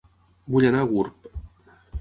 [0.55, 1.31] Vull anar a Gurb